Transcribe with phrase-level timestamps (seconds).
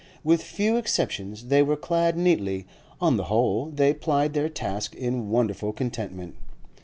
[0.23, 2.65] With few exceptions, they were clad neatly;
[2.99, 6.33] on the whole, they plied their task in wonderful contentment.